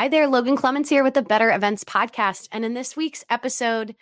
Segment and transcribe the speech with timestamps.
[0.00, 2.48] Hi there, Logan Clements here with the Better Events Podcast.
[2.52, 3.94] And in this week's episode,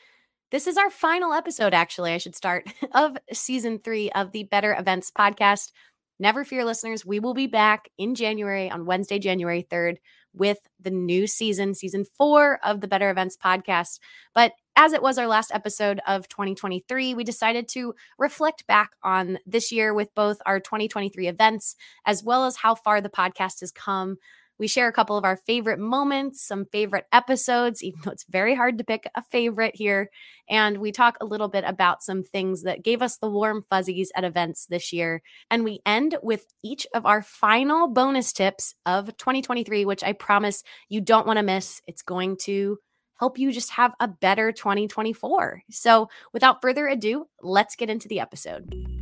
[0.53, 4.77] this is our final episode, actually, I should start, of season three of the Better
[4.79, 5.73] Events Podcast.
[6.21, 7.05] Never fear, listeners.
[7.05, 9.97] We will be back in January on Wednesday, January 3rd,
[10.33, 13.99] with the new season, season four of the Better Events Podcast.
[14.37, 19.41] But as it was our last episode of 2023, we decided to reflect back on
[19.47, 21.75] this year with both our 2023 events
[22.07, 24.19] as well as how far the podcast has come
[24.59, 28.55] we share a couple of our favorite moments, some favorite episodes, even though it's very
[28.55, 30.11] hard to pick a favorite here.
[30.49, 34.11] And we talk a little bit about some things that gave us the warm fuzzies
[34.17, 35.23] at events this year.
[35.51, 40.63] And we end with each of our final bonus tips of 2023, which I promise
[40.89, 41.81] you don't want to miss.
[41.87, 42.79] It's going to
[43.19, 45.63] help you just have a better 2024.
[45.71, 48.98] So without further ado, let's get into the episode.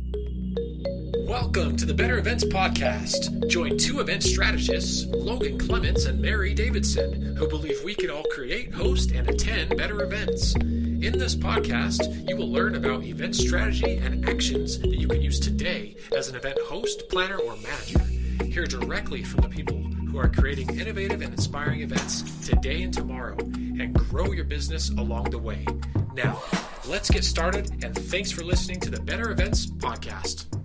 [1.39, 3.47] Welcome to the Better Events Podcast.
[3.47, 8.73] Join two event strategists, Logan Clements and Mary Davidson, who believe we can all create,
[8.73, 10.55] host, and attend better events.
[10.55, 15.39] In this podcast, you will learn about event strategy and actions that you can use
[15.39, 17.99] today as an event host, planner, or manager.
[18.43, 23.37] Hear directly from the people who are creating innovative and inspiring events today and tomorrow
[23.37, 25.67] and grow your business along the way.
[26.15, 26.41] Now,
[26.87, 30.56] let's get started, and thanks for listening to the Better Events Podcast.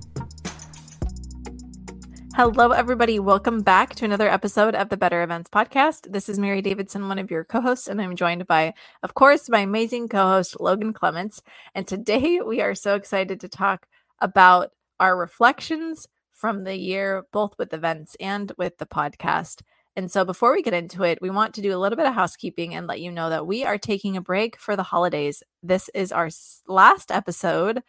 [2.34, 3.19] Hello, everybody.
[3.19, 6.11] Welcome back to another episode of the Better Events Podcast.
[6.11, 9.50] This is Mary Davidson, one of your co hosts, and I'm joined by, of course,
[9.50, 11.42] my amazing co host, Logan Clements.
[11.74, 13.86] And today we are so excited to talk
[14.19, 19.61] about our reflections from the year, both with events and with the podcast.
[19.94, 22.14] And so before we get into it, we want to do a little bit of
[22.14, 25.42] housekeeping and let you know that we are taking a break for the holidays.
[25.62, 26.30] This is our
[26.67, 27.83] last episode.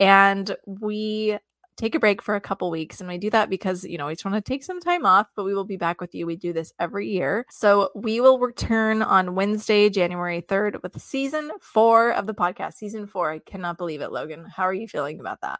[0.00, 1.38] And we
[1.76, 3.00] take a break for a couple weeks.
[3.00, 5.26] And we do that because, you know, we just want to take some time off,
[5.34, 6.26] but we will be back with you.
[6.26, 7.46] We do this every year.
[7.50, 12.74] So we will return on Wednesday, January 3rd with season four of the podcast.
[12.74, 13.32] Season four.
[13.32, 14.46] I cannot believe it, Logan.
[14.54, 15.58] How are you feeling about that?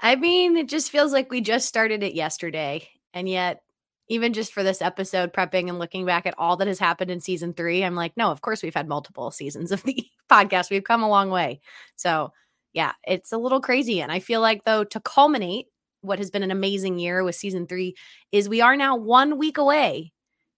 [0.00, 2.88] I mean, it just feels like we just started it yesterday.
[3.12, 3.62] And yet,
[4.08, 7.20] even just for this episode, prepping and looking back at all that has happened in
[7.20, 10.70] season three, I'm like, no, of course we've had multiple seasons of the podcast.
[10.70, 11.60] We've come a long way.
[11.96, 12.32] So
[12.74, 14.02] yeah, it's a little crazy.
[14.02, 15.66] And I feel like, though, to culminate
[16.02, 17.94] what has been an amazing year with season three,
[18.30, 20.12] is we are now one week away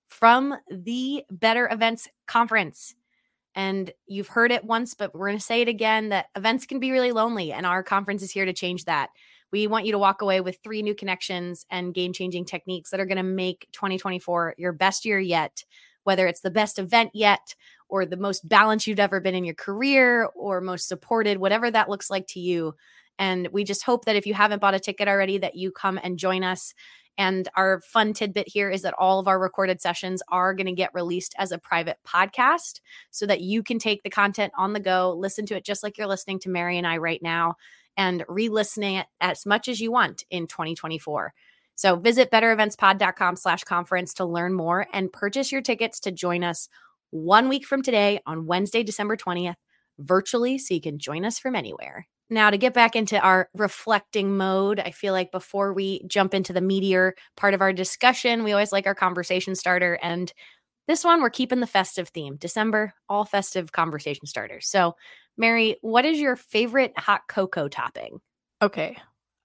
[0.09, 2.95] from the Better Events Conference.
[3.55, 6.81] And you've heard it once, but we're going to say it again that events can
[6.81, 9.11] be really lonely, and our conference is here to change that.
[9.53, 13.01] We want you to walk away with three new connections and game changing techniques that
[13.01, 15.65] are going to make 2024 your best year yet,
[16.03, 17.55] whether it's the best event yet
[17.89, 21.89] or the most balanced you've ever been in your career or most supported, whatever that
[21.89, 22.75] looks like to you.
[23.19, 25.99] And we just hope that if you haven't bought a ticket already, that you come
[26.03, 26.75] and join us.
[27.19, 30.73] And our fun tidbit here is that all of our recorded sessions are going to
[30.73, 32.81] get released as a private podcast
[33.11, 35.97] so that you can take the content on the go, listen to it just like
[35.97, 37.57] you're listening to Mary and I right now,
[37.97, 41.33] and re listening it as much as you want in 2024.
[41.75, 46.69] So visit bettereventspod.com slash conference to learn more and purchase your tickets to join us
[47.11, 49.55] one week from today on Wednesday, December 20th,
[49.99, 52.07] virtually, so you can join us from anywhere.
[52.29, 56.53] Now, to get back into our reflecting mode, I feel like before we jump into
[56.53, 59.99] the meteor part of our discussion, we always like our conversation starter.
[60.03, 60.33] And
[60.89, 64.69] this one, we're keeping the festive theme December, all festive conversation starters.
[64.69, 64.97] So,
[65.37, 68.19] Mary, what is your favorite hot cocoa topping?
[68.61, 68.97] Okay.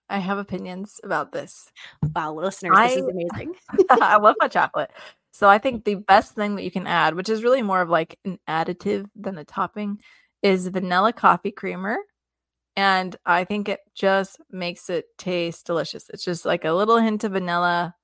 [0.09, 1.71] I have opinions about this.
[2.15, 3.55] Wow, listeners, I, this is amazing.
[3.89, 4.91] I love my chocolate.
[5.31, 7.89] So I think the best thing that you can add, which is really more of
[7.89, 9.99] like an additive than a topping,
[10.43, 11.97] is vanilla coffee creamer.
[12.75, 16.09] And I think it just makes it taste delicious.
[16.09, 17.95] It's just like a little hint of vanilla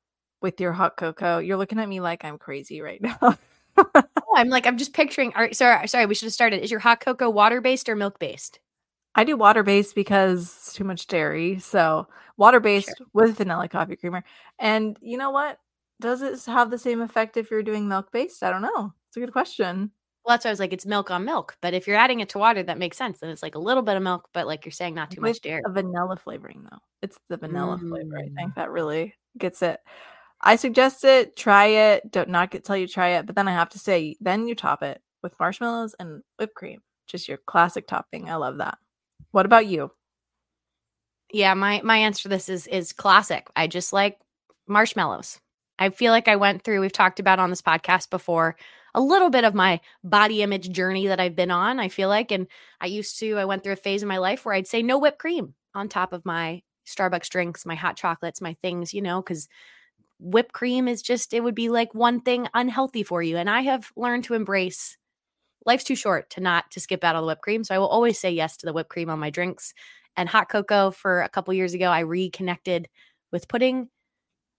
[0.42, 1.40] with your hot cocoa.
[1.40, 3.18] You're looking at me like I'm crazy right now.
[3.78, 4.04] oh,
[4.36, 5.34] I'm like, I'm just picturing.
[5.36, 6.64] All right, sorry, sorry, we should have started.
[6.64, 8.60] Is your hot cocoa water based or milk based?
[9.16, 11.60] I do water based because it's too much dairy.
[11.60, 13.08] So water based sure.
[13.14, 14.24] with vanilla coffee creamer.
[14.60, 15.58] And you know what?
[16.00, 18.44] Does it have the same effect if you're doing milk based?
[18.44, 18.94] I don't know.
[19.10, 19.92] It's a good question.
[20.24, 21.56] Well, that's why I was like, it's milk on milk.
[21.62, 23.22] But if you're adding it to water, that makes sense.
[23.22, 25.30] And it's like a little bit of milk, but like you're saying, not too With
[25.30, 25.62] much dairy.
[25.66, 26.80] A vanilla flavoring though.
[27.01, 27.89] It's the vanilla mm.
[27.89, 28.18] flavor.
[28.18, 28.56] I think mm.
[28.56, 29.80] that really gets it.
[30.42, 31.36] I suggest it.
[31.36, 32.12] Try it.
[32.12, 34.56] Don't not get tell you try it, but then I have to say, then you
[34.56, 36.81] top it with marshmallows and whipped cream.
[37.07, 38.30] Just your classic topping.
[38.30, 38.77] I love that.
[39.31, 39.92] What about you?
[41.31, 43.48] Yeah, my my answer to this is is classic.
[43.56, 44.19] I just like
[44.68, 45.39] marshmallows.
[45.79, 48.56] I feel like I went through, we've talked about on this podcast before,
[48.95, 51.79] a little bit of my body image journey that I've been on.
[51.79, 52.47] I feel like, and
[52.81, 54.97] I used to, I went through a phase in my life where I'd say no
[54.97, 59.21] whipped cream on top of my Starbucks drinks, my hot chocolates, my things, you know,
[59.21, 59.47] because
[60.19, 63.62] whipped cream is just it would be like one thing unhealthy for you and i
[63.62, 64.97] have learned to embrace
[65.65, 67.88] life's too short to not to skip out on the whipped cream so i will
[67.88, 69.74] always say yes to the whipped cream on my drinks
[70.15, 72.89] and hot cocoa for a couple years ago i reconnected
[73.31, 73.89] with putting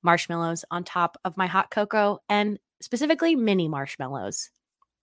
[0.02, 4.50] marshmallows on top of my hot cocoa and specifically mini marshmallows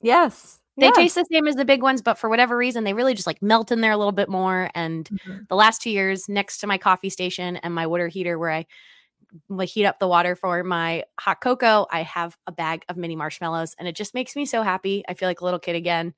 [0.01, 0.59] Yes.
[0.77, 0.95] they yes.
[0.95, 3.41] taste the same as the big ones, but for whatever reason, they really just like
[3.41, 4.69] melt in there a little bit more.
[4.75, 5.47] And Mhm.
[5.47, 8.65] the last two years, next to my coffee station and my water heater, where I
[9.49, 13.15] like heat up the water for my hot cocoa, I have a bag of mini
[13.15, 15.03] marshmallows, and it just makes me so happy.
[15.07, 16.13] I feel like a little kid again,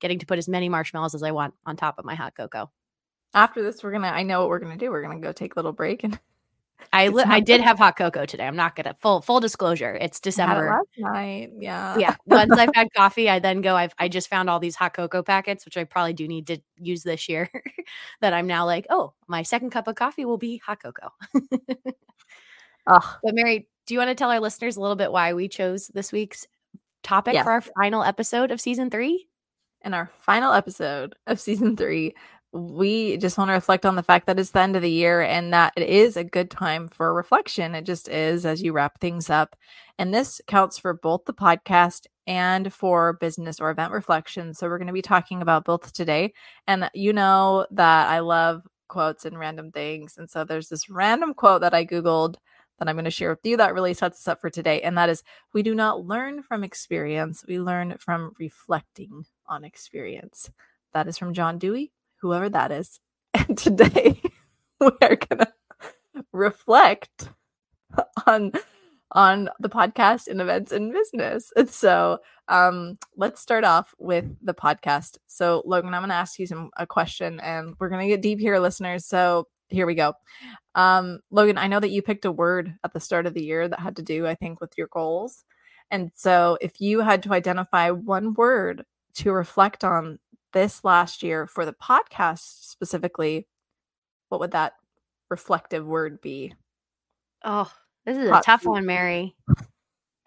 [0.00, 2.70] getting to put as many marshmallows as I want on top of my hot cocoa.
[3.34, 4.08] After this, we're gonna.
[4.08, 4.90] I know what we're gonna do.
[4.90, 6.18] We're gonna go take a little break and
[6.92, 8.46] I li- I did have hot cocoa today.
[8.46, 9.94] I'm not gonna full full disclosure.
[9.94, 10.68] It's I had it December.
[10.70, 11.50] last night.
[11.58, 11.96] Yeah.
[11.98, 14.94] yeah once i've had coffee i then go i've i just found all these hot
[14.94, 17.50] cocoa packets which i probably do need to use this year
[18.20, 21.10] that i'm now like oh my second cup of coffee will be hot cocoa
[22.86, 23.04] Ugh.
[23.22, 25.88] but mary do you want to tell our listeners a little bit why we chose
[25.88, 26.46] this week's
[27.02, 29.28] topic for our final episode of season three
[29.84, 32.14] in our final episode of season three,
[32.52, 35.22] we just want to reflect on the fact that it's the end of the year
[35.22, 37.74] and that it is a good time for reflection.
[37.74, 39.56] It just is as you wrap things up.
[39.98, 44.58] And this counts for both the podcast and for business or event reflections.
[44.58, 46.34] So we're going to be talking about both today.
[46.66, 50.18] And you know that I love quotes and random things.
[50.18, 52.36] And so there's this random quote that I Googled
[52.78, 54.82] that I'm going to share with you that really sets us up for today.
[54.82, 55.22] And that is
[55.52, 60.50] we do not learn from experience, we learn from reflecting on experience.
[60.92, 61.92] That is from John Dewey,
[62.22, 62.98] whoever that is.
[63.34, 64.20] And today
[64.80, 65.52] we are going to
[66.32, 67.30] reflect
[68.26, 68.52] on
[69.12, 71.52] on the podcast and events and business.
[71.56, 75.18] And so um let's start off with the podcast.
[75.26, 78.22] So Logan, I'm going to ask you some a question and we're going to get
[78.22, 79.06] deep here listeners.
[79.06, 80.14] So here we go.
[80.74, 83.66] Um Logan, I know that you picked a word at the start of the year
[83.66, 85.44] that had to do I think with your goals.
[85.90, 88.84] And so if you had to identify one word
[89.14, 90.18] to reflect on
[90.52, 93.46] this last year for the podcast specifically,
[94.28, 94.74] what would that
[95.30, 96.54] reflective word be?
[97.44, 97.72] oh
[98.06, 98.68] this is a Hot tough seat.
[98.68, 99.34] one mary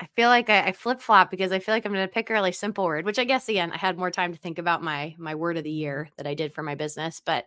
[0.02, 2.34] i feel like i, I flip-flop because i feel like i'm going to pick a
[2.34, 5.16] really simple word which i guess again i had more time to think about my
[5.18, 7.46] my word of the year that i did for my business but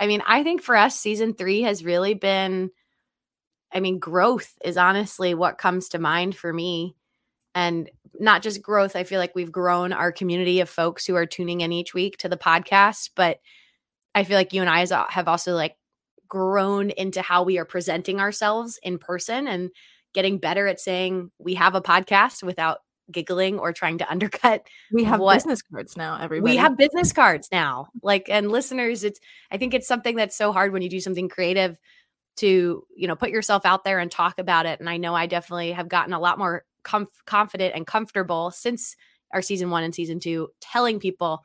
[0.00, 2.70] I mean, I think for us, season three has really been,
[3.70, 6.96] I mean, growth is honestly what comes to mind for me.
[7.54, 11.26] And not just growth, I feel like we've grown our community of folks who are
[11.26, 13.10] tuning in each week to the podcast.
[13.14, 13.38] But
[14.14, 15.76] I feel like you and I have also like
[16.28, 19.70] grown into how we are presenting ourselves in person and
[20.14, 22.78] getting better at saying we have a podcast without
[23.12, 26.52] giggling or trying to undercut We have What- business cards now, everybody.
[26.52, 29.18] we have business cards now like and listeners it's
[29.50, 31.76] i think it's something that's so hard when you do something creative
[32.36, 35.26] to you know put yourself out there and talk about it and i know i
[35.26, 38.96] definitely have gotten a lot more comf- confident and comfortable since
[39.32, 41.42] our season one and season two telling people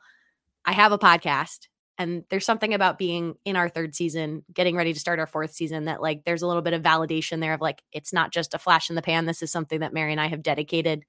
[0.64, 1.68] i have a podcast
[1.98, 5.52] and there's something about being in our third season getting ready to start our fourth
[5.52, 8.54] season that like there's a little bit of validation there of like it's not just
[8.54, 9.26] a flash in the pan.
[9.26, 11.04] This is something that mary and i have dedicated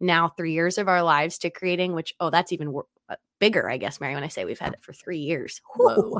[0.00, 3.68] now three years of our lives to creating which oh that's even wor- uh, bigger
[3.70, 5.60] i guess mary when i say we've had it for three years.
[5.76, 6.18] Whoa.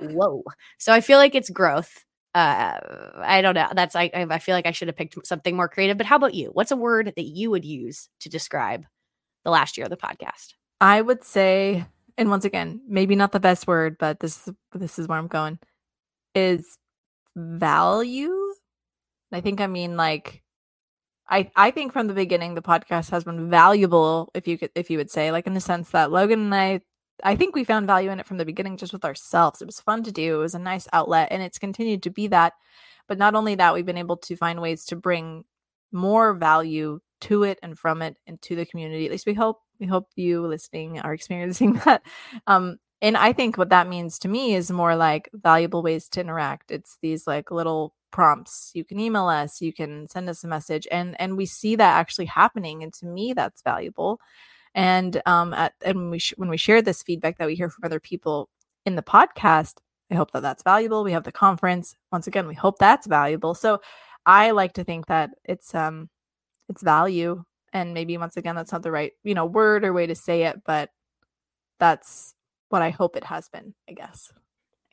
[0.00, 0.42] whoa.
[0.78, 2.04] So i feel like it's growth
[2.36, 2.78] uh
[3.24, 3.68] i don't know.
[3.74, 6.34] That's i i feel like i should have picked something more creative but how about
[6.34, 6.50] you?
[6.52, 8.84] What's a word that you would use to describe
[9.44, 10.54] the last year of the podcast?
[10.80, 11.86] I would say,
[12.18, 15.58] and once again, maybe not the best word, but this this is where I'm going,
[16.34, 16.78] is
[17.34, 18.34] value.
[19.32, 20.42] I think I mean like
[21.28, 24.90] I I think from the beginning the podcast has been valuable, if you could if
[24.90, 26.80] you would say, like in the sense that Logan and I
[27.24, 29.62] I think we found value in it from the beginning just with ourselves.
[29.62, 30.36] It was fun to do.
[30.36, 32.52] It was a nice outlet and it's continued to be that.
[33.08, 35.44] But not only that, we've been able to find ways to bring
[35.92, 39.06] more value to it and from it and to the community.
[39.06, 42.02] At least we hope we hope you listening are experiencing that.
[42.46, 46.20] Um and I think what that means to me is more like valuable ways to
[46.20, 46.70] interact.
[46.70, 48.70] It's these like little prompts.
[48.74, 51.98] You can email us, you can send us a message and and we see that
[51.98, 54.20] actually happening and to me that's valuable.
[54.76, 57.70] And um at and when we sh- when we share this feedback that we hear
[57.70, 58.48] from other people
[58.86, 59.78] in the podcast,
[60.12, 61.02] I hope that that's valuable.
[61.04, 61.96] We have the conference.
[62.12, 63.54] Once again, we hope that's valuable.
[63.54, 63.80] So
[64.26, 66.10] I like to think that it's um
[66.68, 70.06] it's value and maybe once again that's not the right, you know, word or way
[70.06, 70.90] to say it, but
[71.78, 72.34] that's
[72.70, 74.32] what I hope it has been, I guess.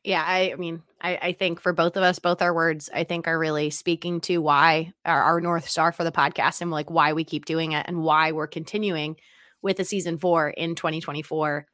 [0.04, 3.04] yeah i, I mean I, I think for both of us both our words i
[3.06, 6.92] think are really speaking to why our, our north star for the podcast and like
[6.92, 9.16] why we keep doing it and why we're continuing
[9.64, 11.66] with the season four in 2024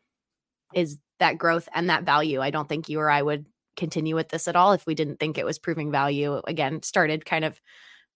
[0.74, 2.39] is that growth and that value.
[2.39, 5.19] I don't think you or i would continue with this at all if we didn't
[5.19, 6.41] think it was proving value.
[6.46, 7.60] Again started kind of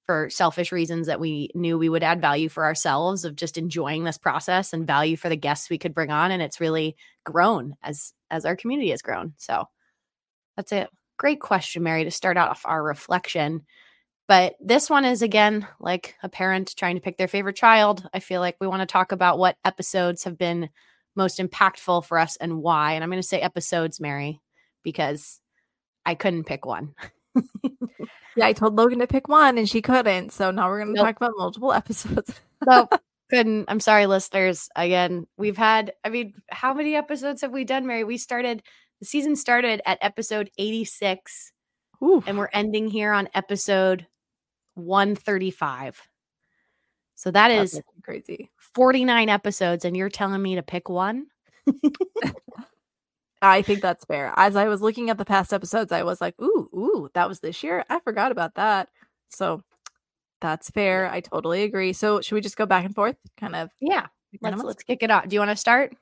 [0.06, 4.04] for selfish reasons that we knew we would add value for ourselves of just enjoying
[4.04, 7.76] this process and value for the guests we could bring on and it's really grown
[7.82, 9.34] as as our community has grown.
[9.38, 9.66] So
[10.58, 13.62] that's a great question mary to start off our reflection
[14.34, 18.20] but this one is again like a parent trying to pick their favorite child i
[18.20, 20.70] feel like we want to talk about what episodes have been
[21.16, 24.42] most impactful for us and why and i'm going to say episodes mary
[24.82, 25.40] because
[26.06, 26.96] i couldn't pick one
[28.36, 30.32] yeah, I told Logan to pick one and she couldn't.
[30.32, 31.06] So now we're going to nope.
[31.06, 32.40] talk about multiple episodes.
[32.66, 32.94] nope.
[33.30, 33.66] Couldn't.
[33.68, 34.70] I'm sorry, listeners.
[34.76, 38.04] Again, we've had, I mean, how many episodes have we done, Mary?
[38.04, 38.62] We started,
[39.00, 41.52] the season started at episode 86
[42.04, 42.24] Ooh.
[42.28, 44.06] and we're ending here on episode
[44.76, 46.02] 135.
[47.16, 48.50] So that is crazy.
[48.58, 51.28] 49 episodes and you're telling me to pick one?
[53.42, 54.34] I think that's fair.
[54.38, 57.42] As I was looking at the past episodes, I was like, ooh, ooh, that was
[57.42, 57.84] this year.
[57.90, 58.90] I forgot about that.
[59.30, 59.64] So
[60.42, 61.10] that's fair.
[61.10, 61.94] I totally agree.
[61.94, 63.18] So should we just go back and forth?
[63.38, 64.08] Kind of Yeah.
[64.42, 65.28] Let's let's kick it off.
[65.28, 65.96] Do you want to start?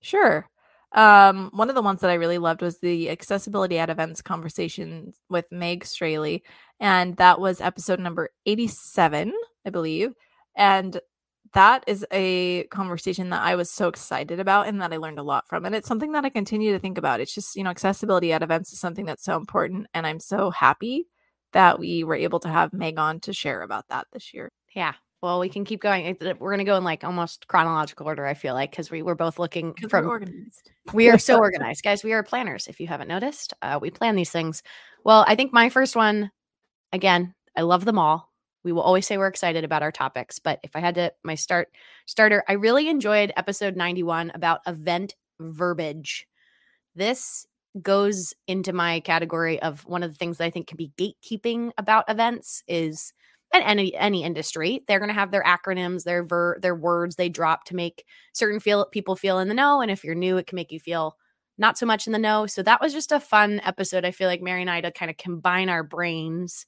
[0.00, 0.48] Sure.
[0.92, 5.12] Um, one of the ones that I really loved was the accessibility at events conversation
[5.28, 6.42] with Meg Straley,
[6.80, 9.32] and that was episode number 87,
[9.66, 10.14] I believe.
[10.56, 10.98] And
[11.54, 15.22] that is a conversation that I was so excited about and that I learned a
[15.22, 15.64] lot from.
[15.64, 17.20] And it's something that I continue to think about.
[17.20, 19.86] It's just, you know, accessibility at events is something that's so important.
[19.94, 21.06] And I'm so happy
[21.52, 24.50] that we were able to have Meg on to share about that this year.
[24.74, 24.94] Yeah.
[25.22, 26.16] Well, we can keep going.
[26.20, 29.16] We're going to go in like almost chronological order, I feel like, because we were
[29.16, 30.70] both looking from organized.
[30.92, 32.04] We are so organized, guys.
[32.04, 32.68] We are planners.
[32.68, 34.62] If you haven't noticed, uh, we plan these things.
[35.04, 36.30] Well, I think my first one,
[36.92, 38.28] again, I love them all
[38.64, 41.34] we will always say we're excited about our topics but if i had to my
[41.34, 41.68] start
[42.06, 46.26] starter i really enjoyed episode 91 about event verbiage
[46.94, 47.46] this
[47.80, 51.70] goes into my category of one of the things that i think can be gatekeeping
[51.78, 53.12] about events is
[53.52, 57.28] and any any industry they're going to have their acronyms their ver their words they
[57.28, 60.46] drop to make certain feel people feel in the know and if you're new it
[60.46, 61.16] can make you feel
[61.56, 64.28] not so much in the know so that was just a fun episode i feel
[64.28, 66.66] like mary and i to kind of combine our brains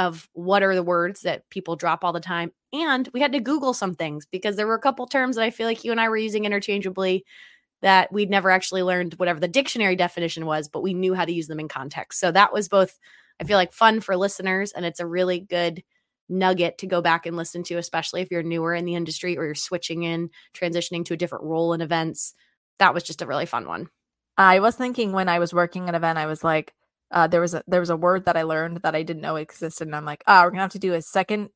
[0.00, 2.50] of what are the words that people drop all the time.
[2.72, 5.50] And we had to Google some things because there were a couple terms that I
[5.50, 7.24] feel like you and I were using interchangeably
[7.82, 11.32] that we'd never actually learned whatever the dictionary definition was, but we knew how to
[11.32, 12.18] use them in context.
[12.18, 12.98] So that was both,
[13.40, 14.72] I feel like, fun for listeners.
[14.72, 15.82] And it's a really good
[16.30, 19.44] nugget to go back and listen to, especially if you're newer in the industry or
[19.44, 22.34] you're switching in, transitioning to a different role in events.
[22.78, 23.88] That was just a really fun one.
[24.36, 26.72] I was thinking when I was working an event, I was like,
[27.10, 29.36] uh, there was a there was a word that I learned that I didn't know
[29.36, 31.50] existed, and I'm like, ah, oh, we're gonna have to do a second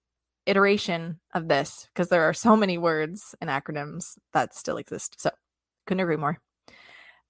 [0.47, 5.21] iteration of this because there are so many words and acronyms that still exist.
[5.21, 5.31] So
[5.87, 6.41] couldn't agree more.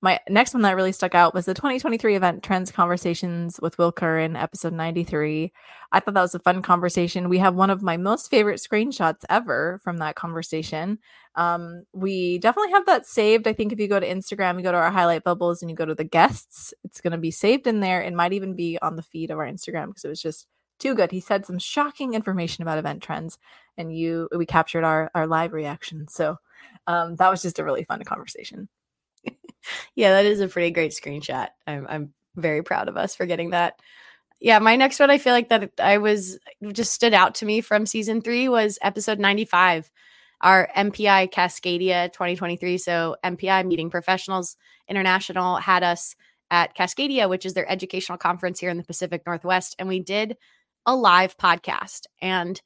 [0.02, 3.90] My next one that really stuck out was the 2023 event Trends Conversations with Will
[3.90, 5.50] Curran, episode 93.
[5.92, 7.30] I thought that was a fun conversation.
[7.30, 10.98] We have one of my most favorite screenshots ever from that conversation.
[11.36, 13.48] Um, we definitely have that saved.
[13.48, 15.76] I think if you go to Instagram, you go to our highlight bubbles and you
[15.76, 18.02] go to the guests, it's going to be saved in there.
[18.02, 20.46] It might even be on the feed of our Instagram because it was just
[20.78, 21.12] too good.
[21.12, 23.38] He said some shocking information about event trends,
[23.78, 26.08] and you we captured our our live reaction.
[26.08, 26.36] So
[26.86, 28.68] um, that was just a really fun conversation
[29.94, 31.48] yeah, that is a pretty great screenshot.
[31.66, 33.80] I'm I'm very proud of us for getting that.
[34.40, 36.38] Yeah, my next one I feel like that I was
[36.72, 39.90] just stood out to me from season 3 was episode 95
[40.40, 42.78] our MPI Cascadia 2023.
[42.78, 44.56] So MPI Meeting Professionals
[44.88, 46.14] International had us
[46.50, 50.36] at Cascadia, which is their educational conference here in the Pacific Northwest, and we did
[50.86, 52.02] a live podcast.
[52.20, 52.60] And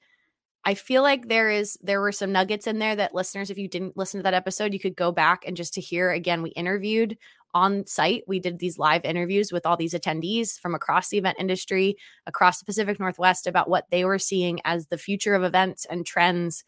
[0.69, 3.69] I feel like there is there were some nuggets in there that listeners, if you
[3.69, 6.43] didn't listen to that episode, you could go back and just to hear again.
[6.43, 7.17] We interviewed
[7.55, 8.25] on site.
[8.27, 11.97] We did these live interviews with all these attendees from across the event industry,
[12.27, 16.05] across the Pacific Northwest about what they were seeing as the future of events and
[16.05, 16.65] trends.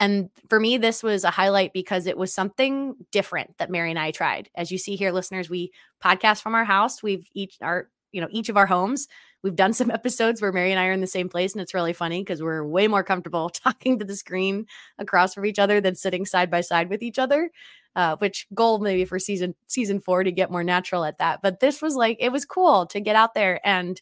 [0.00, 3.98] And for me, this was a highlight because it was something different that Mary and
[3.98, 4.50] I tried.
[4.56, 5.70] As you see here, listeners, we
[6.04, 7.00] podcast from our house.
[7.00, 9.06] We've each our, you know, each of our homes.
[9.42, 11.74] We've done some episodes where Mary and I are in the same place, and it's
[11.74, 14.66] really funny because we're way more comfortable talking to the screen
[14.98, 17.50] across from each other than sitting side by side with each other.
[17.94, 21.40] Uh, which goal maybe for season season four to get more natural at that.
[21.42, 23.98] But this was like it was cool to get out there and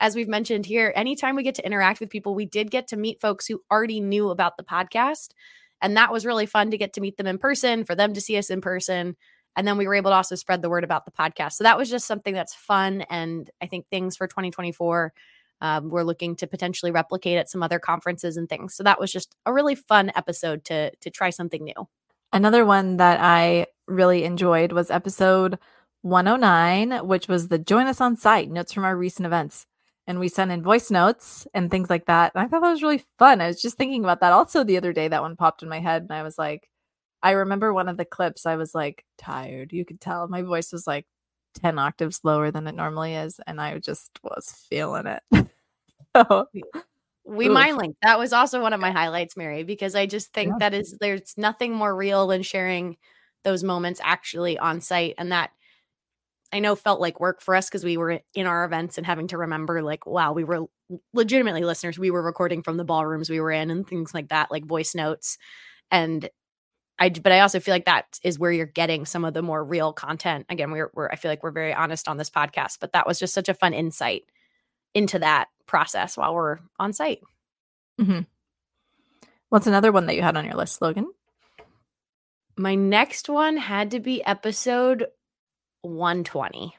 [0.00, 2.96] as we've mentioned here, anytime we get to interact with people, we did get to
[2.96, 5.28] meet folks who already knew about the podcast.
[5.82, 8.20] And that was really fun to get to meet them in person, for them to
[8.20, 9.16] see us in person.
[9.56, 11.52] And then we were able to also spread the word about the podcast.
[11.54, 13.02] So that was just something that's fun.
[13.10, 15.12] And I think things for 2024,
[15.60, 18.74] um, we're looking to potentially replicate at some other conferences and things.
[18.74, 21.88] So that was just a really fun episode to to try something new.
[22.32, 25.58] Another one that I really enjoyed was episode
[26.02, 29.66] 109, which was the join us on site notes from our recent events.
[30.06, 32.32] and we sent in voice notes and things like that.
[32.34, 33.40] And I thought that was really fun.
[33.40, 35.08] I was just thinking about that also the other day.
[35.08, 36.69] That one popped in my head, and I was like,
[37.22, 38.46] I remember one of the clips.
[38.46, 39.72] I was like tired.
[39.72, 41.06] You could tell my voice was like
[41.54, 43.40] 10 octaves lower than it normally is.
[43.46, 45.22] And I just was feeling it.
[46.16, 46.46] so,
[47.24, 47.52] we Oof.
[47.52, 47.96] mind link.
[48.02, 50.56] That was also one of my highlights, Mary, because I just think yeah.
[50.70, 52.96] that is there's nothing more real than sharing
[53.44, 55.14] those moments actually on site.
[55.18, 55.50] And that
[56.52, 59.28] I know felt like work for us because we were in our events and having
[59.28, 60.66] to remember, like, wow, we were
[61.12, 61.98] legitimately listeners.
[61.98, 64.94] We were recording from the ballrooms we were in and things like that, like voice
[64.94, 65.38] notes.
[65.92, 66.28] And
[67.00, 69.64] I, but I also feel like that is where you're getting some of the more
[69.64, 70.44] real content.
[70.50, 73.18] Again, we're, we're I feel like we're very honest on this podcast, but that was
[73.18, 74.24] just such a fun insight
[74.94, 77.20] into that process while we're on site.
[77.98, 78.20] Mm-hmm.
[79.48, 81.10] What's another one that you had on your list, Logan?
[82.56, 85.06] My next one had to be episode
[85.82, 86.76] 120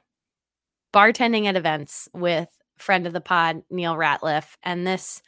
[0.94, 4.56] bartending at events with friend of the pod, Neil Ratliff.
[4.62, 5.22] And this,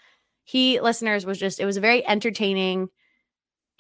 [0.43, 2.89] he, listeners, was just, it was a very entertaining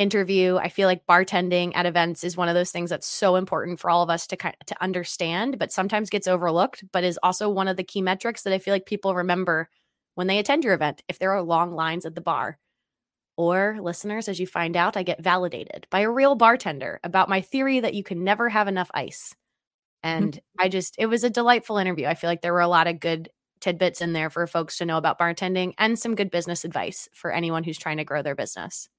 [0.03, 0.57] interview.
[0.57, 3.89] I feel like bartending at events is one of those things that's so important for
[3.89, 7.69] all of us to kind to understand, but sometimes gets overlooked, but is also one
[7.69, 9.69] of the key metrics that I feel like people remember
[10.15, 12.59] when they attend your event if there are long lines at the bar.
[13.35, 17.41] Or listeners, as you find out, I get validated by a real bartender about my
[17.41, 19.33] theory that you can never have enough ice.
[20.03, 20.23] Mm-hmm.
[20.23, 22.05] And I just it was a delightful interview.
[22.05, 23.29] I feel like there were a lot of good
[23.61, 27.31] tidbits in there for folks to know about bartending and some good business advice for
[27.31, 28.89] anyone who's trying to grow their business.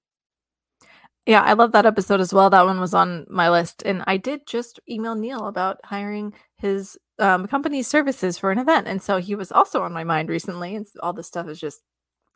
[1.26, 2.50] Yeah, I love that episode as well.
[2.50, 3.82] That one was on my list.
[3.84, 8.86] And I did just email Neil about hiring his um, company's services for an event.
[8.86, 10.74] And so he was also on my mind recently.
[10.74, 11.80] And all this stuff is just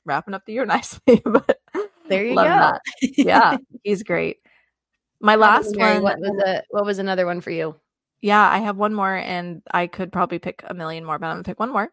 [0.07, 1.21] wrapping up the year nicely.
[1.25, 1.61] but
[2.09, 2.43] there you go.
[2.45, 2.81] That.
[3.03, 4.39] Yeah, he's great.
[5.21, 6.03] My last one.
[6.03, 7.75] What was, a, what was another one for you?
[8.21, 11.35] Yeah, I have one more, and I could probably pick a million more, but I'm
[11.35, 11.93] gonna pick one more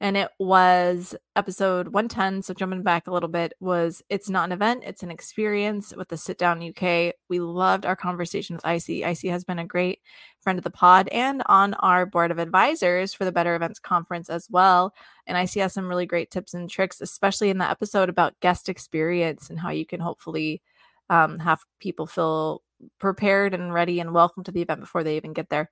[0.00, 4.52] and it was episode 110 so jumping back a little bit was it's not an
[4.52, 9.04] event it's an experience with the sit down uk we loved our conversation with icy.
[9.04, 10.00] Icy has been a great
[10.40, 14.30] friend of the pod and on our board of advisors for the better events conference
[14.30, 14.94] as well.
[15.26, 18.68] And icy has some really great tips and tricks especially in the episode about guest
[18.68, 20.62] experience and how you can hopefully
[21.10, 22.62] um, have people feel
[22.98, 25.70] prepared and ready and welcome to the event before they even get there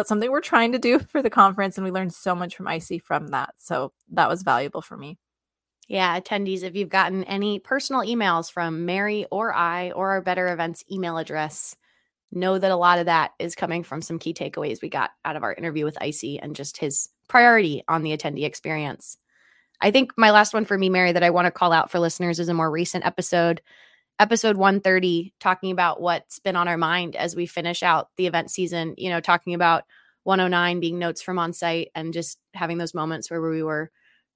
[0.00, 2.66] that's something we're trying to do for the conference and we learned so much from
[2.66, 5.18] icy from that so that was valuable for me.
[5.88, 10.48] Yeah attendees if you've gotten any personal emails from mary or i or our better
[10.48, 11.76] events email address
[12.32, 15.36] know that a lot of that is coming from some key takeaways we got out
[15.36, 19.18] of our interview with icy and just his priority on the attendee experience.
[19.80, 21.98] I think my last one for me mary that i want to call out for
[21.98, 23.60] listeners is a more recent episode
[24.20, 28.50] episode 130 talking about what's been on our mind as we finish out the event
[28.50, 29.84] season, you know, talking about
[30.24, 33.90] 109 being notes from on site and just having those moments where we were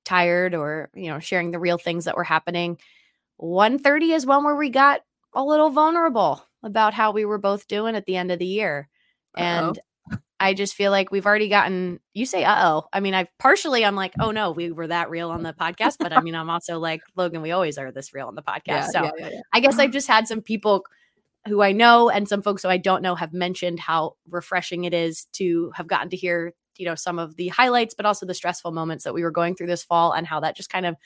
[0.07, 2.79] tired or, you know, sharing the real things that were happening.
[3.37, 5.03] 130 is one where we got
[5.35, 8.89] a little vulnerable about how we were both doing at the end of the year.
[9.37, 9.43] Uh-oh.
[9.45, 9.79] And
[10.45, 12.89] I just feel like we've already gotten you say uh oh.
[12.93, 15.97] I mean, I partially I'm like, oh no, we were that real on the podcast,
[15.99, 18.61] but I mean, I'm also like, Logan, we always are this real on the podcast.
[18.67, 20.85] Yeah, so yeah, yeah, I guess I've just had some people
[21.49, 24.93] who I know and some folks who I don't know have mentioned how refreshing it
[24.93, 28.35] is to have gotten to hear, you know, some of the highlights, but also the
[28.35, 30.97] stressful moments that we were going through this fall and how that just kind of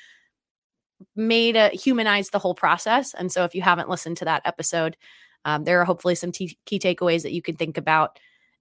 [1.15, 3.15] made a humanize the whole process.
[3.15, 4.97] And so if you haven't listened to that episode,
[5.45, 8.19] um, there are hopefully some t- key takeaways that you can think about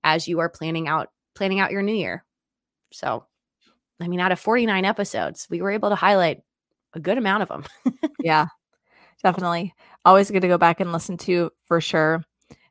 [0.08, 2.24] as you are planning out planning out your new year.
[2.92, 3.26] So,
[4.00, 6.42] I mean, out of 49 episodes, we were able to highlight
[6.94, 7.66] a good amount of them.
[8.24, 8.48] yeah,
[9.22, 9.74] definitely.
[10.06, 12.24] Always good to go back and listen to for sure.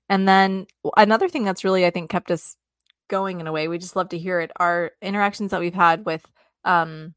[0.09, 2.57] And then another thing that's really, I think, kept us
[3.09, 6.07] going in a way, we just love to hear it, are interactions that we've had
[6.07, 6.27] with
[6.65, 7.15] um,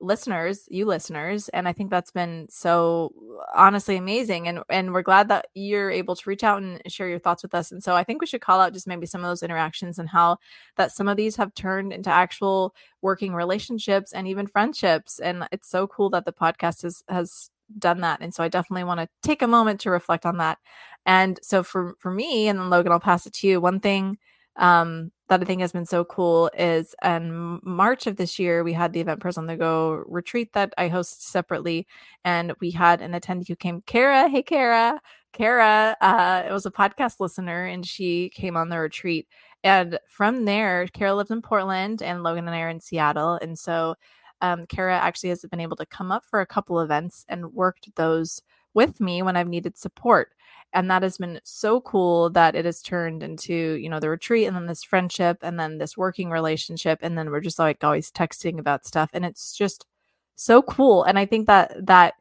[0.00, 3.12] listeners, you listeners, and I think that's been so
[3.54, 7.18] honestly amazing and and we're glad that you're able to reach out and share your
[7.18, 7.72] thoughts with us.
[7.72, 10.08] And so I think we should call out just maybe some of those interactions and
[10.08, 10.38] how
[10.76, 15.68] that some of these have turned into actual working relationships and even friendships and it's
[15.68, 18.20] so cool that the podcast has has done that.
[18.20, 20.58] And so I definitely want to take a moment to reflect on that.
[21.06, 23.60] And so for for me and then Logan I'll pass it to you.
[23.60, 24.18] One thing
[24.56, 28.72] um, that I think has been so cool is in March of this year, we
[28.72, 31.86] had the Event Pros on the Go retreat that I host separately.
[32.24, 34.28] And we had an attendee who came, Kara.
[34.28, 35.00] Hey, Kara.
[35.32, 39.28] Kara, uh, it was a podcast listener and she came on the retreat.
[39.64, 43.34] And from there, Kara lives in Portland and Logan and I are in Seattle.
[43.42, 43.96] And so
[44.40, 47.94] um, Kara actually has been able to come up for a couple events and worked
[47.96, 48.42] those
[48.74, 50.32] with me when I've needed support.
[50.72, 54.46] And that has been so cool that it has turned into you know the retreat
[54.46, 58.10] and then this friendship and then this working relationship and then we're just like always
[58.10, 59.86] texting about stuff and it's just
[60.34, 62.14] so cool and i think that that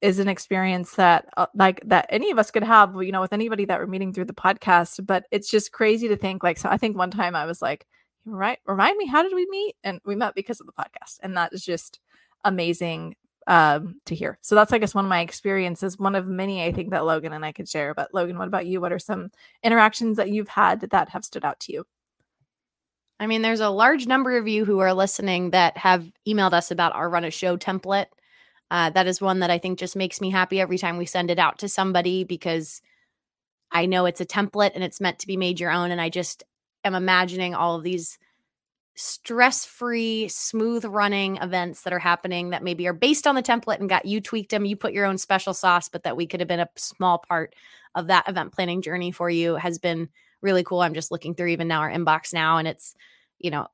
[0.00, 3.32] is an experience that uh, like that any of us could have you know with
[3.32, 6.68] anybody that we're meeting through the podcast but it's just crazy to think like so
[6.68, 7.86] i think one time i was like
[8.28, 9.74] right remind me how did we meet?
[9.84, 11.98] And we met because of the podcast and that is just
[12.44, 13.16] amazing
[13.48, 14.38] um, to hear.
[14.42, 17.32] So that's, I guess, one of my experiences, one of many I think that Logan
[17.32, 17.94] and I could share.
[17.94, 18.80] But Logan, what about you?
[18.80, 19.30] What are some
[19.64, 21.84] interactions that you've had that have stood out to you?
[23.18, 26.70] I mean, there's a large number of you who are listening that have emailed us
[26.70, 28.06] about our run a show template.
[28.70, 31.30] Uh, that is one that I think just makes me happy every time we send
[31.30, 32.82] it out to somebody because
[33.72, 35.90] I know it's a template and it's meant to be made your own.
[35.90, 36.44] And I just
[36.84, 38.18] am imagining all of these
[38.98, 43.78] stress free, smooth running events that are happening that maybe are based on the template
[43.78, 44.64] and got you tweaked them.
[44.64, 47.54] You put your own special sauce, but that we could have been a small part
[47.94, 50.08] of that event planning journey for you has been
[50.42, 50.80] really cool.
[50.80, 52.96] I'm just looking through even now our inbox now, and it's,
[53.38, 53.68] you know,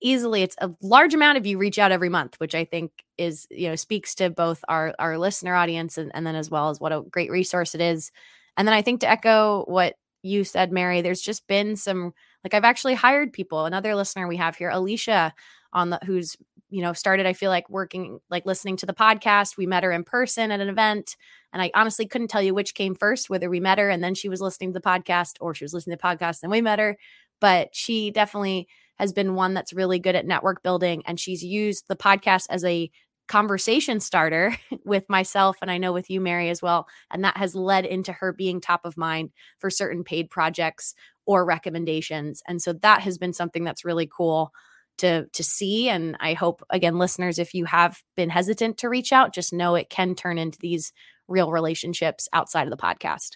[0.00, 3.46] easily it's a large amount of you reach out every month which i think is
[3.50, 6.78] you know speaks to both our our listener audience and, and then as well as
[6.78, 8.12] what a great resource it is
[8.58, 12.12] and then i think to echo what you said mary there's just been some
[12.46, 13.64] like I've actually hired people.
[13.64, 15.34] Another listener we have here, Alicia,
[15.72, 16.36] on the who's
[16.70, 17.26] you know started.
[17.26, 19.56] I feel like working like listening to the podcast.
[19.56, 21.16] We met her in person at an event,
[21.52, 24.14] and I honestly couldn't tell you which came first, whether we met her and then
[24.14, 26.60] she was listening to the podcast, or she was listening to the podcast and we
[26.60, 26.96] met her.
[27.40, 28.68] But she definitely
[29.00, 32.64] has been one that's really good at network building, and she's used the podcast as
[32.64, 32.92] a
[33.28, 37.54] conversation starter with myself and I know with you Mary as well and that has
[37.54, 40.94] led into her being top of mind for certain paid projects
[41.26, 44.52] or recommendations and so that has been something that's really cool
[44.98, 49.12] to to see and I hope again listeners if you have been hesitant to reach
[49.12, 50.92] out just know it can turn into these
[51.28, 53.32] real relationships outside of the podcast.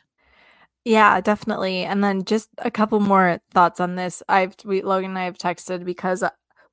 [0.85, 1.85] Yeah, definitely.
[1.85, 4.23] And then just a couple more thoughts on this.
[4.29, 6.25] I've we, Logan and I have texted because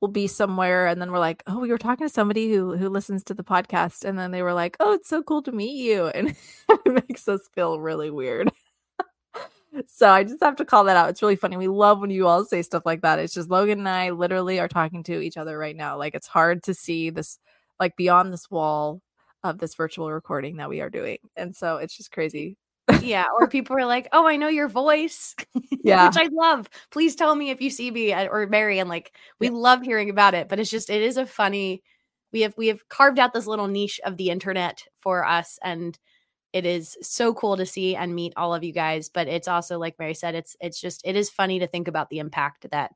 [0.01, 2.89] we'll be somewhere and then we're like, "Oh, we were talking to somebody who who
[2.89, 5.75] listens to the podcast." And then they were like, "Oh, it's so cool to meet
[5.77, 6.35] you." And
[6.85, 8.51] it makes us feel really weird.
[9.87, 11.09] so I just have to call that out.
[11.09, 11.57] It's really funny.
[11.57, 13.19] We love when you all say stuff like that.
[13.19, 15.97] It's just Logan and I literally are talking to each other right now.
[15.97, 17.39] Like it's hard to see this
[17.79, 19.01] like beyond this wall
[19.43, 21.19] of this virtual recording that we are doing.
[21.35, 22.57] And so it's just crazy
[23.01, 25.35] yeah, or people are like, "Oh, I know your voice."
[25.83, 26.69] Yeah, which I love.
[26.91, 29.53] Please tell me if you see me or Mary, and like we yeah.
[29.53, 30.49] love hearing about it.
[30.49, 31.81] But it's just it is a funny.
[32.33, 35.97] We have we have carved out this little niche of the internet for us, and
[36.51, 39.07] it is so cool to see and meet all of you guys.
[39.07, 42.09] But it's also like Mary said, it's it's just it is funny to think about
[42.09, 42.91] the impact that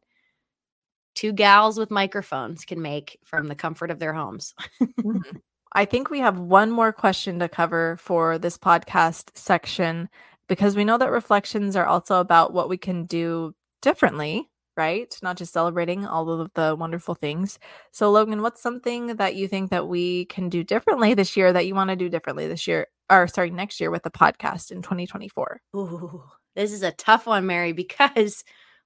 [1.16, 4.54] two gals with microphones can make from the comfort of their homes.
[4.82, 5.38] Mm-hmm.
[5.74, 10.10] I think we have one more question to cover for this podcast section
[10.50, 15.18] because we know that reflections are also about what we can do differently, right?
[15.24, 17.58] Not just celebrating all of the wonderful things.
[17.92, 21.66] So Logan, what's something that you think that we can do differently this year that
[21.66, 24.82] you want to do differently this year or sorry, next year with the podcast in
[24.82, 25.62] 2024?
[25.78, 28.44] Ooh, this is a tough one, Mary, because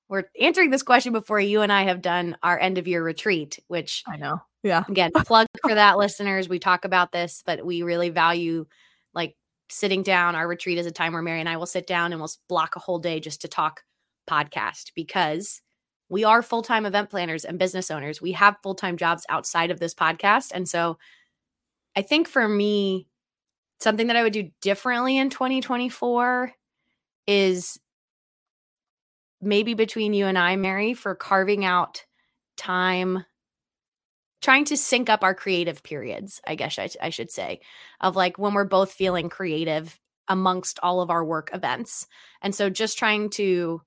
[0.08, 3.58] we're answering this question before you and I have done our end of year retreat,
[3.70, 4.42] which I know.
[4.66, 4.84] Yeah.
[4.90, 6.50] Again, plug for that, listeners.
[6.50, 8.66] We talk about this, but we really value
[9.14, 9.36] like
[9.70, 10.34] sitting down.
[10.34, 12.76] Our retreat is a time where Mary and I will sit down and we'll block
[12.76, 13.84] a whole day just to talk
[14.28, 15.62] podcast because
[16.10, 18.24] we are full time event planners and business owners.
[18.24, 20.50] We have full time jobs outside of this podcast.
[20.52, 20.98] And so
[21.96, 23.06] I think for me,
[23.80, 26.52] something that I would do differently in 2024
[27.28, 27.80] is
[29.42, 32.04] maybe between you and I, Mary, for carving out
[32.58, 33.26] time,
[34.46, 37.62] trying to sync up our creative periods, I guess I, I should say,
[38.00, 42.06] of like when we're both feeling creative amongst all of our work events.
[42.44, 43.82] And so just trying to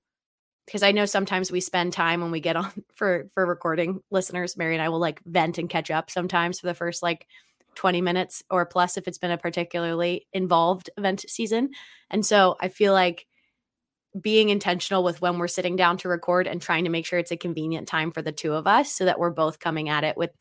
[0.65, 4.57] because I know sometimes we spend time when we get on for for recording listeners,
[4.57, 7.25] Mary and I will like vent and catch up sometimes for the first like
[7.75, 11.69] 20 minutes or plus if it's been a particularly involved event season.
[12.09, 13.27] And so I feel like
[14.19, 17.31] being intentional with when we're sitting down to record and trying to make sure it's
[17.31, 20.17] a convenient time for the two of us so that we're both coming at it
[20.17, 20.31] with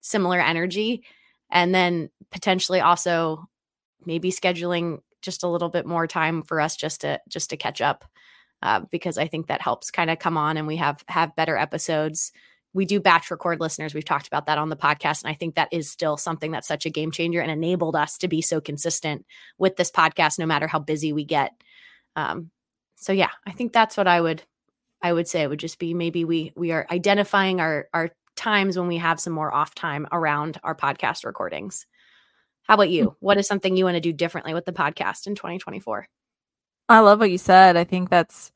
[0.00, 1.02] similar energy.
[1.50, 3.48] And then potentially also
[4.04, 7.80] maybe scheduling just a little bit more time for us just to just to catch
[7.80, 8.04] up
[8.62, 11.56] uh, because i think that helps kind of come on and we have have better
[11.56, 12.32] episodes.
[12.72, 13.94] We do batch record listeners.
[13.94, 16.68] We've talked about that on the podcast and i think that is still something that's
[16.68, 19.26] such a game changer and enabled us to be so consistent
[19.58, 21.52] with this podcast no matter how busy we get.
[22.14, 22.50] Um,
[22.96, 24.42] so yeah, I think that's what I would
[25.02, 28.78] I would say it would just be maybe we we are identifying our our times
[28.78, 31.86] when we have some more off time around our podcast recordings.
[32.64, 33.16] How about you?
[33.20, 36.08] What is something you want to do differently with the podcast in 2024?
[36.88, 37.76] I love what you said.
[37.76, 38.50] I think that's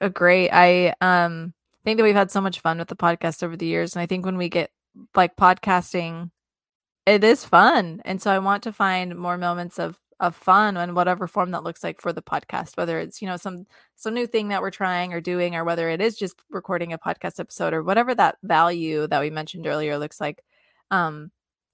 [0.00, 0.50] a great.
[0.50, 1.54] I um
[1.84, 4.06] think that we've had so much fun with the podcast over the years, and I
[4.06, 4.70] think when we get
[5.14, 6.30] like podcasting,
[7.06, 10.94] it is fun, and so I want to find more moments of of fun in
[10.94, 14.26] whatever form that looks like for the podcast whether it's you know some some new
[14.26, 17.72] thing that we're trying or doing or whether it is just recording a podcast episode
[17.72, 20.42] or whatever that value that we mentioned earlier looks like
[20.90, 21.30] um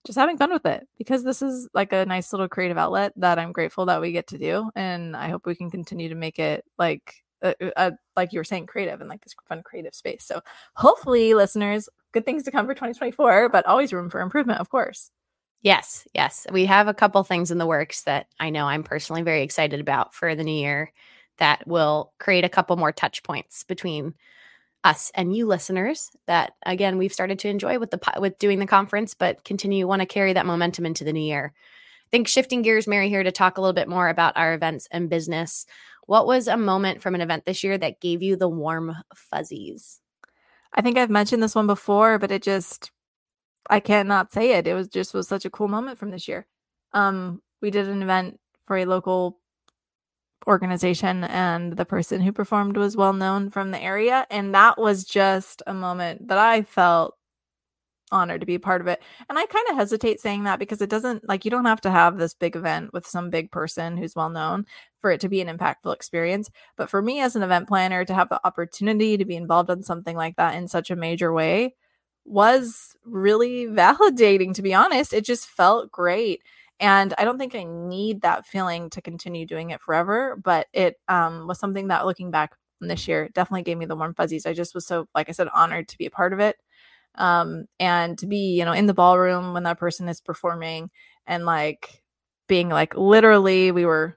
[0.06, 3.38] just having fun with it because this is like a nice little creative outlet that
[3.38, 6.38] I'm grateful that we get to do and I hope we can continue to make
[6.38, 10.24] it like a, a, like you were saying creative and like this fun creative space.
[10.24, 10.40] So
[10.74, 15.10] hopefully listeners good things to come for 2024 but always room for improvement of course.
[15.62, 16.46] Yes, yes.
[16.51, 19.81] We have a couple things in the works that I know I'm personally very excited
[19.81, 20.90] about for the new year
[21.38, 24.14] that will create a couple more touch points between
[24.83, 28.66] us and you listeners that again we've started to enjoy with the with doing the
[28.66, 31.53] conference but continue want to carry that momentum into the new year.
[31.55, 34.88] I think shifting gears Mary here to talk a little bit more about our events
[34.90, 35.66] and business.
[36.07, 40.01] What was a moment from an event this year that gave you the warm fuzzies?
[40.73, 42.90] I think I've mentioned this one before but it just
[43.68, 44.66] I cannot say it.
[44.66, 46.46] It was just was such a cool moment from this year.
[46.92, 49.38] Um, we did an event for a local
[50.46, 55.05] organization and the person who performed was well known from the area and that was
[55.05, 57.14] just a moment that I felt
[58.12, 59.03] honored to be part of it.
[59.29, 61.90] And I kind of hesitate saying that because it doesn't like you don't have to
[61.90, 64.66] have this big event with some big person who's well known
[64.99, 66.51] for it to be an impactful experience.
[66.77, 69.83] But for me as an event planner to have the opportunity to be involved in
[69.83, 71.75] something like that in such a major way
[72.24, 75.12] was really validating, to be honest.
[75.12, 76.42] It just felt great.
[76.78, 80.96] And I don't think I need that feeling to continue doing it forever, but it
[81.09, 84.46] um, was something that looking back this year definitely gave me the warm fuzzies.
[84.46, 86.56] I just was so, like I said, honored to be a part of it.
[87.16, 90.90] Um, and to be, you know, in the ballroom when that person is performing
[91.26, 92.02] and like
[92.48, 94.16] being like literally, we were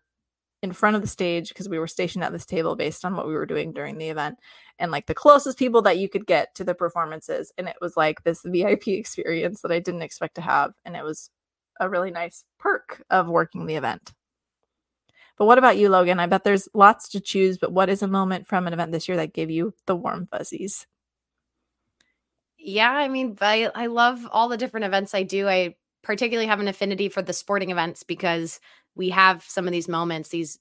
[0.64, 3.28] in front of the stage because we were stationed at this table based on what
[3.28, 4.40] we were doing during the event
[4.80, 7.98] and like the closest people that you could get to the performances and it was
[7.98, 11.30] like this VIP experience that I didn't expect to have and it was
[11.82, 14.14] a really nice perk of working the event.
[15.38, 16.20] But what about you Logan?
[16.20, 19.08] I bet there's lots to choose, but what is a moment from an event this
[19.10, 20.88] year that gave you the warm fuzzies?
[22.58, 25.50] Yeah, I mean, I I love all the different events I do.
[25.50, 28.60] I particularly have an affinity for the sporting events because
[28.96, 30.60] we have some of these moments, these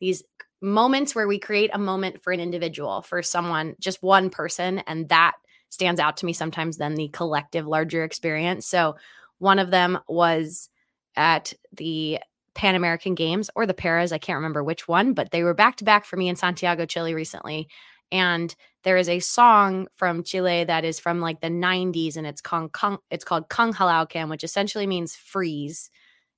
[0.00, 0.22] these
[0.60, 5.08] moments where we create a moment for an individual, for someone, just one person, and
[5.08, 5.32] that
[5.70, 8.66] stands out to me sometimes than the collective larger experience.
[8.66, 8.96] So
[9.38, 10.68] one of them was
[11.16, 12.18] at the
[12.54, 15.76] Pan American Games or the Paras, I can't remember which one, but they were back
[15.76, 17.68] to back for me in Santiago, Chile recently.
[18.12, 22.40] And there is a song from Chile that is from like the 90s and it's
[22.40, 22.70] called
[23.10, 25.90] it's called Congelauken, which essentially means freeze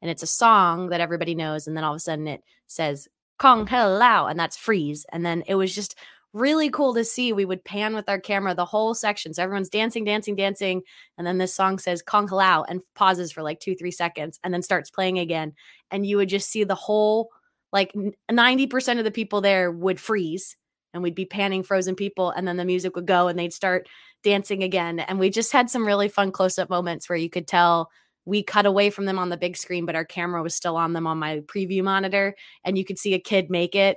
[0.07, 3.09] and it's a song that everybody knows and then all of a sudden it says
[3.38, 5.05] Kong congelao and that's freeze.
[5.11, 5.97] And then it was just
[6.33, 7.33] really cool to see.
[7.33, 9.35] We would pan with our camera the whole section.
[9.35, 10.83] So everyone's dancing dancing dancing
[11.19, 14.55] and then this song says Kong congelao and pauses for like two three seconds and
[14.55, 15.55] then starts playing again.
[15.90, 17.31] And you would just see the whole
[17.73, 17.92] like
[18.31, 20.57] 90% of the people there would freeze
[20.95, 23.88] and we'd be panning frozen people and then the music would go and they'd start
[24.23, 25.01] dancing again.
[25.01, 27.90] And we just had some really fun close-up moments where you could tell
[28.27, 30.93] we cut away from them on the big screen, but our camera was still on
[30.93, 32.35] them on my preview monitor.
[32.65, 33.97] And you could see a kid make it,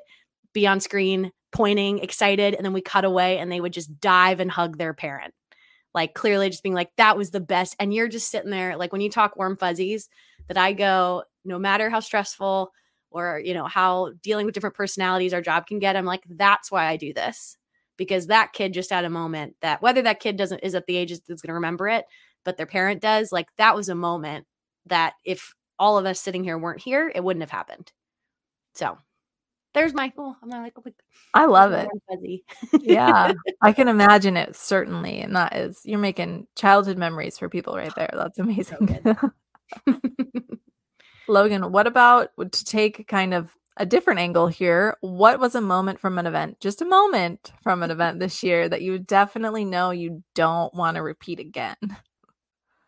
[0.53, 2.53] be on screen, pointing, excited.
[2.53, 5.33] And then we cut away and they would just dive and hug their parent.
[5.95, 7.75] Like clearly just being like, that was the best.
[7.79, 10.07] And you're just sitting there, like when you talk warm fuzzies,
[10.47, 12.71] that I go, no matter how stressful
[13.11, 16.71] or, you know, how dealing with different personalities our job can get, I'm like, that's
[16.71, 17.57] why I do this.
[17.97, 20.95] Because that kid just had a moment that whether that kid doesn't is at the
[20.95, 22.05] age that's going to remember it,
[22.45, 24.45] but their parent does, like that was a moment
[24.85, 27.91] that if all of us sitting here weren't here, it wouldn't have happened.
[28.75, 28.97] So
[29.73, 30.91] there's my oh, I'm not like, oh,
[31.33, 31.87] I love it.
[32.81, 37.75] yeah, I can imagine it certainly, and that is you're making childhood memories for people
[37.75, 38.09] right there.
[38.13, 38.99] That's amazing.
[39.03, 39.31] So
[41.27, 44.97] Logan, what about to take kind of a different angle here?
[45.01, 48.67] What was a moment from an event, just a moment from an event this year
[48.67, 51.75] that you definitely know you don't want to repeat again?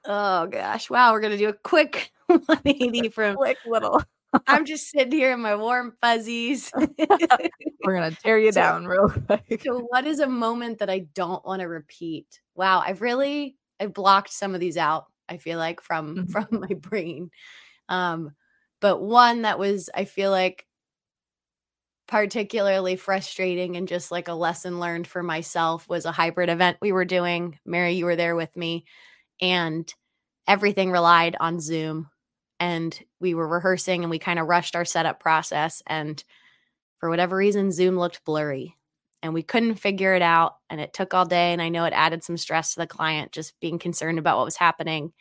[0.05, 0.89] Oh gosh.
[0.89, 4.01] Wow, we're gonna do a quick 180 from quick little.
[4.47, 6.71] I'm just sitting here in my warm fuzzies.
[7.83, 9.61] we're gonna tear you so, down real quick.
[9.63, 12.39] So what is a moment that I don't want to repeat?
[12.55, 16.31] Wow, I've really I've blocked some of these out, I feel like, from mm-hmm.
[16.31, 17.31] from my brain.
[17.89, 18.31] Um,
[18.79, 20.65] but one that was, I feel like
[22.07, 26.91] particularly frustrating and just like a lesson learned for myself was a hybrid event we
[26.91, 27.57] were doing.
[27.65, 28.85] Mary, you were there with me
[29.41, 29.91] and
[30.47, 32.09] everything relied on Zoom.
[32.59, 35.81] And we were rehearsing and we kind of rushed our setup process.
[35.87, 36.23] And
[36.99, 38.77] for whatever reason, Zoom looked blurry
[39.23, 40.55] and we couldn't figure it out.
[40.69, 41.53] And it took all day.
[41.53, 44.45] And I know it added some stress to the client just being concerned about what
[44.45, 45.11] was happening.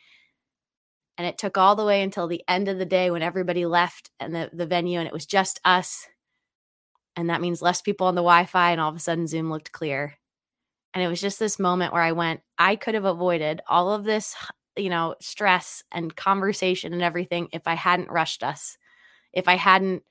[1.17, 4.11] And it took all the way until the end of the day when everybody left
[4.19, 6.07] and the, the venue and it was just us.
[7.15, 8.71] And that means less people on the Wi Fi.
[8.71, 10.15] And all of a sudden, Zoom looked clear.
[10.93, 14.03] And it was just this moment where I went, I could have avoided all of
[14.03, 14.35] this,
[14.75, 18.77] you know, stress and conversation and everything if I hadn't rushed us,
[19.33, 20.03] if I hadn't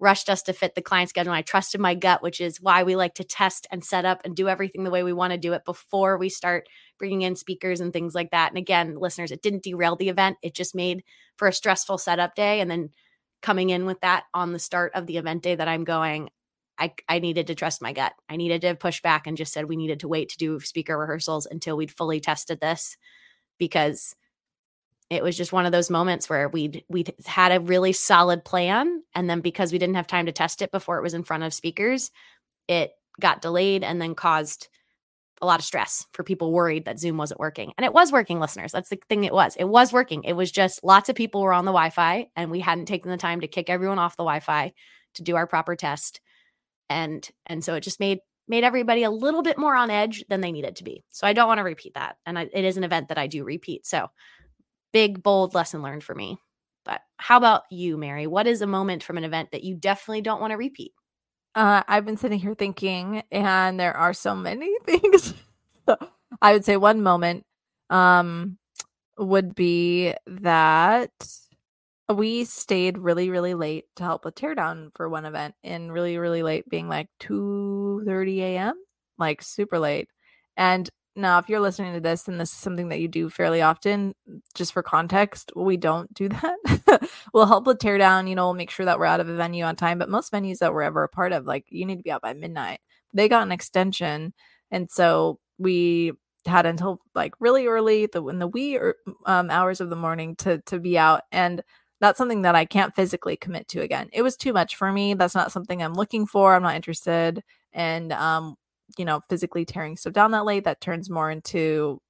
[0.00, 1.32] rushed us to fit the client schedule.
[1.32, 4.34] I trusted my gut, which is why we like to test and set up and
[4.34, 6.68] do everything the way we want to do it before we start
[6.98, 8.50] bringing in speakers and things like that.
[8.50, 10.36] And again, listeners, it didn't derail the event.
[10.42, 11.04] It just made
[11.36, 12.60] for a stressful setup day.
[12.60, 12.90] And then
[13.40, 16.30] coming in with that on the start of the event day that I'm going,
[16.78, 18.12] I, I needed to trust my gut.
[18.28, 20.98] I needed to push back and just said we needed to wait to do speaker
[20.98, 22.96] rehearsals until we'd fully tested this
[23.58, 24.16] because
[25.10, 29.02] it was just one of those moments where we'd we'd had a really solid plan
[29.14, 31.44] and then because we didn't have time to test it before it was in front
[31.44, 32.10] of speakers
[32.66, 34.68] it got delayed and then caused
[35.42, 37.72] a lot of stress for people worried that zoom wasn't working.
[37.76, 38.72] And it was working listeners.
[38.72, 39.56] That's the thing it was.
[39.56, 40.24] It was working.
[40.24, 43.16] It was just lots of people were on the wi-fi and we hadn't taken the
[43.16, 44.72] time to kick everyone off the wi-fi
[45.14, 46.20] to do our proper test
[46.88, 50.40] and and so it just made made everybody a little bit more on edge than
[50.40, 52.76] they needed to be so i don't want to repeat that and I, it is
[52.76, 54.08] an event that i do repeat so
[54.94, 56.38] big, bold lesson learned for me.
[56.86, 58.26] But how about you, Mary?
[58.26, 60.92] What is a moment from an event that you definitely don't want to repeat?
[61.54, 65.34] Uh, I've been sitting here thinking, and there are so many things.
[66.40, 67.44] I would say one moment
[67.90, 68.56] um,
[69.18, 71.10] would be that
[72.12, 76.42] we stayed really, really late to help with teardown for one event, and really, really
[76.42, 78.74] late being like two thirty a.m.,
[79.18, 80.08] like super late.
[80.56, 83.62] And now, if you're listening to this and this is something that you do fairly
[83.62, 84.14] often,
[84.54, 87.08] just for context, we don't do that.
[87.32, 89.64] we'll help with teardown, you know, we'll make sure that we're out of a venue
[89.64, 89.98] on time.
[89.98, 92.22] But most venues that we're ever a part of, like you need to be out
[92.22, 92.80] by midnight.
[93.12, 94.34] They got an extension.
[94.70, 96.12] And so we
[96.46, 100.36] had until like really early the in the wee er, um, hours of the morning
[100.36, 101.62] to to be out and
[102.00, 104.08] that's something that I can't physically commit to again.
[104.12, 105.14] It was too much for me.
[105.14, 106.54] That's not something I'm looking for.
[106.54, 107.42] I'm not interested.
[107.72, 108.56] And um,
[108.98, 110.64] you know, physically tearing stuff down that late.
[110.64, 112.00] That turns more into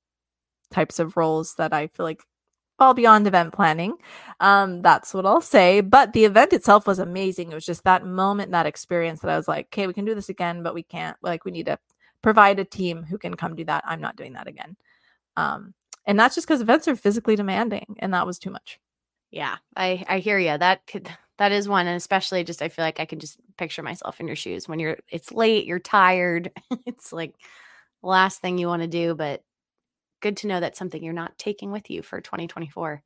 [0.71, 2.23] types of roles that I feel like
[2.79, 3.95] fall beyond event planning.
[4.41, 5.81] Um, that's what I'll say.
[5.81, 7.53] But the event itself was amazing.
[7.53, 10.15] It was just that moment, that experience that I was like, okay, we can do
[10.15, 11.17] this again, but we can't.
[11.23, 11.79] Like, we need to
[12.23, 13.85] provide a team who can come do that.
[13.87, 14.77] I'm not doing that again.
[15.37, 15.75] Um,
[16.07, 18.79] and that's just because events are physically demanding, and that was too much.
[19.35, 20.57] Yeah, I I hear you.
[20.57, 23.83] That could that is one and especially just i feel like i can just picture
[23.83, 26.53] myself in your shoes when you're it's late you're tired
[26.87, 27.35] it's like
[28.03, 29.43] last thing you want to do but
[30.21, 33.03] good to know that's something you're not taking with you for 2024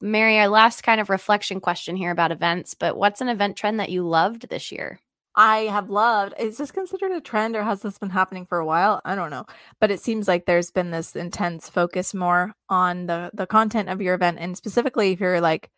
[0.00, 3.78] mary our last kind of reflection question here about events but what's an event trend
[3.80, 5.00] that you loved this year
[5.38, 6.34] I have loved.
[6.38, 9.00] Is this considered a trend or has this been happening for a while?
[9.04, 9.46] I don't know.
[9.80, 14.02] But it seems like there's been this intense focus more on the the content of
[14.02, 15.70] your event and specifically if you're like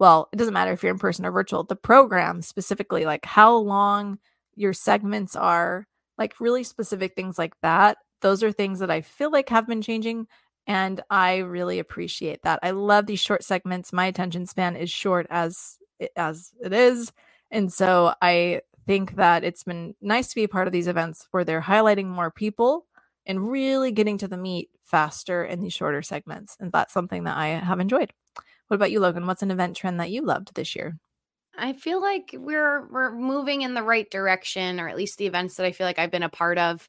[0.00, 3.54] well, it doesn't matter if you're in person or virtual, the program specifically, like how
[3.56, 4.18] long
[4.56, 5.86] your segments are,
[6.18, 7.98] like really specific things like that.
[8.22, 10.26] Those are things that I feel like have been changing.
[10.66, 12.60] And I really appreciate that.
[12.62, 13.92] I love these short segments.
[13.92, 15.78] My attention span is short as
[16.16, 17.12] as it is.
[17.50, 21.28] And so I think that it's been nice to be a part of these events
[21.30, 22.88] where they're highlighting more people
[23.24, 26.56] and really getting to the meat faster in these shorter segments.
[26.58, 28.12] And that's something that I have enjoyed.
[28.66, 29.28] What about you, Logan?
[29.28, 30.98] What's an event trend that you loved this year?
[31.56, 35.54] I feel like we're we're moving in the right direction, or at least the events
[35.54, 36.88] that I feel like I've been a part of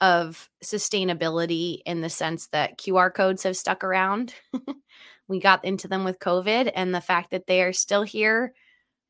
[0.00, 4.34] of sustainability in the sense that QR codes have stuck around.
[5.26, 8.52] we got into them with COVID and the fact that they are still here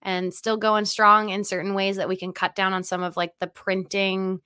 [0.02, 3.16] and still going strong in certain ways that we can cut down on some of
[3.16, 4.40] like the printing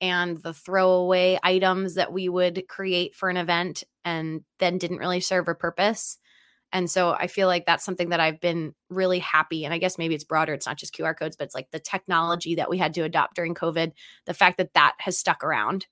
[0.00, 5.20] and the throwaway items that we would create for an event and then didn't really
[5.20, 6.18] serve a purpose.
[6.72, 9.64] And so I feel like that's something that I've been really happy.
[9.64, 10.52] And I guess maybe it's broader.
[10.52, 13.36] It's not just QR codes, but it's like the technology that we had to adopt
[13.36, 13.92] during COVID.
[14.26, 15.86] The fact that that has stuck around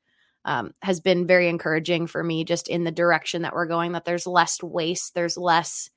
[0.45, 4.05] um, has been very encouraging for me, just in the direction that we're going, that
[4.05, 5.89] there's less waste, there's less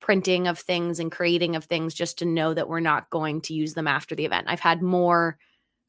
[0.00, 3.54] printing of things and creating of things just to know that we're not going to
[3.54, 4.46] use them after the event.
[4.48, 5.38] I've had more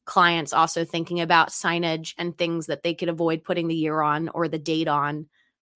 [0.04, 4.28] clients also thinking about signage and things that they could avoid putting the year on
[4.30, 5.26] or the date on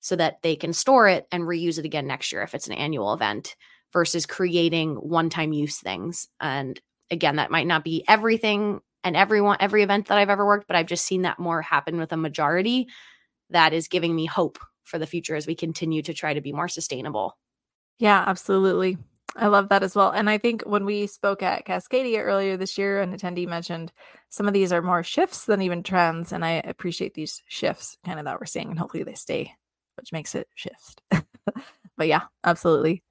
[0.01, 2.73] so that they can store it and reuse it again next year if it's an
[2.73, 3.57] annual event
[3.93, 6.29] versus creating one time use things.
[6.41, 6.79] And
[7.11, 10.77] again, that might not be everything and everyone, every event that I've ever worked, but
[10.77, 12.89] I've just seen that more happen with a majority
[13.51, 16.53] that is giving me hope for the future as we continue to try to be
[16.53, 17.37] more sustainable.
[17.99, 18.99] Yeah, absolutely.
[19.37, 20.11] I love that as well.
[20.11, 23.93] And I think when we spoke at Cascadia earlier this year, an attendee mentioned
[24.29, 26.33] some of these are more shifts than even trends.
[26.33, 29.53] And I appreciate these shifts kind of that we're seeing, and hopefully they stay,
[29.97, 31.03] which makes it shift.
[31.97, 33.03] but yeah, absolutely.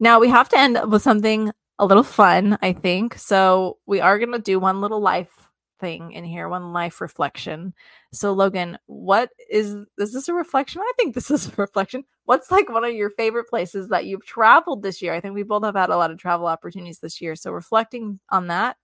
[0.00, 3.14] Now we have to end with something a little fun, I think.
[3.18, 5.49] So we are going to do one little life
[5.80, 7.74] thing in here, one life reflection.
[8.12, 10.82] So Logan, what is is this a reflection?
[10.82, 12.04] I think this is a reflection.
[12.24, 15.14] What's like one of your favorite places that you've traveled this year?
[15.14, 17.34] I think we both have had a lot of travel opportunities this year.
[17.34, 18.76] So reflecting on that,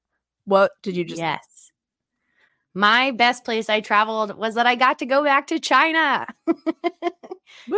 [0.45, 1.71] what did you just Yes.
[2.75, 6.27] My best place I traveled was that I got to go back to China.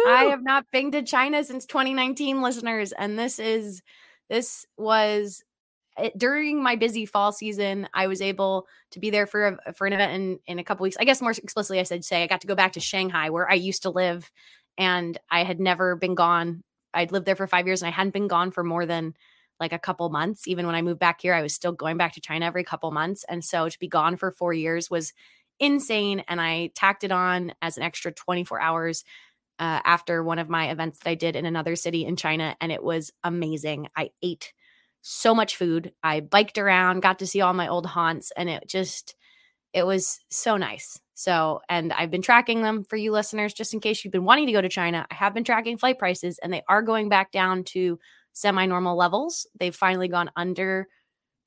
[0.08, 3.80] I have not been to China since 2019, listeners, and this is
[4.28, 5.44] this was
[6.16, 7.88] during my busy fall season.
[7.94, 10.84] I was able to be there for a, for an event in in a couple
[10.84, 10.96] weeks.
[10.98, 13.50] I guess more explicitly, I said say I got to go back to Shanghai, where
[13.50, 14.30] I used to live,
[14.76, 16.62] and I had never been gone.
[16.94, 19.14] I'd lived there for five years, and I hadn't been gone for more than
[19.60, 20.46] like a couple months.
[20.46, 22.90] Even when I moved back here, I was still going back to China every couple
[22.90, 25.12] months, and so to be gone for four years was
[25.60, 26.22] insane.
[26.28, 29.04] And I tacked it on as an extra 24 hours
[29.58, 32.70] uh, after one of my events that I did in another city in China, and
[32.70, 33.88] it was amazing.
[33.96, 34.52] I ate
[35.02, 35.92] so much food.
[36.02, 39.14] I biked around, got to see all my old haunts, and it just
[39.72, 40.98] it was so nice.
[41.14, 44.46] So, and I've been tracking them for you listeners, just in case you've been wanting
[44.46, 45.06] to go to China.
[45.10, 47.98] I have been tracking flight prices, and they are going back down to
[48.32, 49.46] semi-normal levels.
[49.58, 50.86] They've finally gone under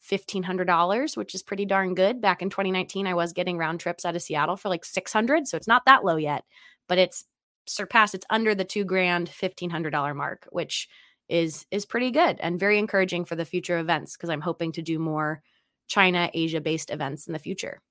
[0.10, 4.16] $1500 which is pretty darn good back in 2019 i was getting round trips out
[4.16, 6.44] of seattle for like 600 so it's not that low yet
[6.88, 7.26] but it's
[7.68, 10.90] surpassed it's under the two grand $1500 mark which
[11.32, 14.82] is is pretty good and very encouraging for the future events because i'm hoping to
[14.82, 15.42] do more
[15.88, 17.82] china asia based events in the future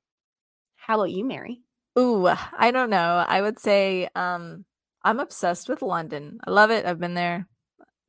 [0.76, 1.61] how about you mary
[1.99, 3.24] Ooh, I don't know.
[3.26, 4.64] I would say um
[5.03, 6.41] I'm obsessed with London.
[6.47, 6.86] I love it.
[6.86, 7.47] I've been there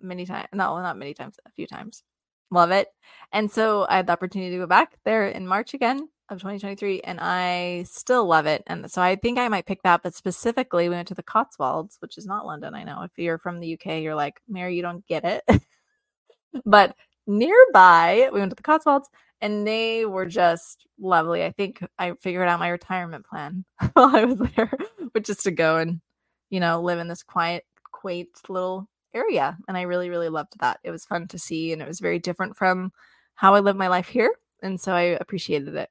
[0.02, 0.48] many times.
[0.54, 2.04] No, not many times, a few times.
[2.52, 2.90] Love it.
[3.32, 7.02] And so I had the opportunity to go back there in March again of 2023
[7.02, 8.64] and I still love it.
[8.68, 11.98] And so I think I might pick that, but specifically we went to the Cotswolds,
[12.00, 12.74] which is not London.
[12.74, 15.44] I know if you're from the UK, you're like, Mary, you don't get it.
[16.66, 16.96] but
[17.28, 19.10] nearby, we went to the Cotswolds
[19.42, 21.44] and they were just lovely.
[21.44, 24.72] I think I figured out my retirement plan while I was there,
[25.12, 26.02] which is to go and,
[26.50, 29.58] you know, live in this quiet, quaint little area.
[29.68, 30.80] And I really, really loved that.
[30.84, 32.92] It was fun to see and it was very different from
[33.36, 34.34] how I live my life here.
[34.62, 35.90] And so I appreciated it.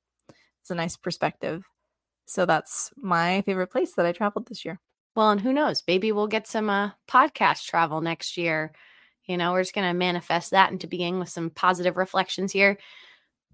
[0.62, 1.64] It's a nice perspective.
[2.26, 4.78] So that's my favorite place that I traveled this year.
[5.16, 5.82] Well, and who knows?
[5.88, 8.72] Maybe we'll get some uh, podcast travel next year.
[9.26, 12.78] You know, we're just going to manifest that into being with some positive reflections here.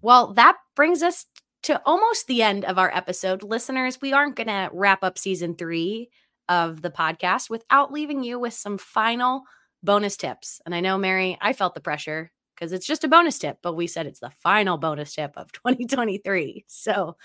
[0.03, 1.27] Well, that brings us
[1.65, 3.43] to almost the end of our episode.
[3.43, 6.11] Listeners, we aren't going to wrap up season three
[6.49, 9.43] of the podcast without leaving you with some final
[9.83, 10.61] bonus tips.
[10.65, 13.75] And I know, Mary, I felt the pressure because it's just a bonus tip, but
[13.75, 16.65] we said it's the final bonus tip of 2023.
[16.67, 17.17] So,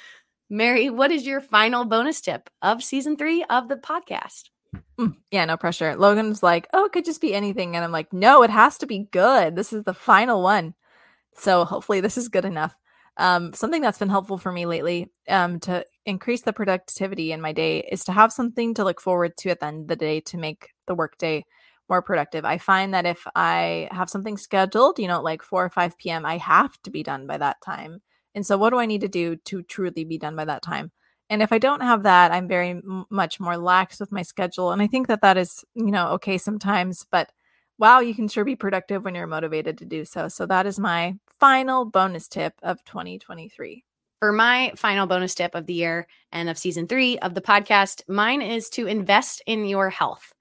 [0.50, 4.50] Mary, what is your final bonus tip of season three of the podcast?
[5.00, 5.96] Mm, yeah, no pressure.
[5.96, 7.76] Logan's like, oh, it could just be anything.
[7.76, 9.56] And I'm like, no, it has to be good.
[9.56, 10.74] This is the final one.
[11.36, 12.76] So hopefully this is good enough.
[13.18, 17.52] Um, something that's been helpful for me lately um, to increase the productivity in my
[17.52, 20.22] day is to have something to look forward to at the end of the day
[20.22, 21.46] to make the workday
[21.92, 22.46] more productive.
[22.46, 26.26] I find that if I have something scheduled, you know, like 4 or 5 p.m.,
[26.26, 28.02] I have to be done by that time.
[28.34, 30.92] And so, what do I need to do to truly be done by that time?
[31.30, 34.72] And if I don't have that, I'm very m- much more lax with my schedule.
[34.72, 37.30] And I think that that is, you know, okay sometimes, but
[37.78, 40.30] wow, you can sure be productive when you're motivated to do so.
[40.30, 43.84] So, that is my final bonus tip of 2023.
[44.20, 48.04] For my final bonus tip of the year and of season three of the podcast,
[48.08, 50.32] mine is to invest in your health.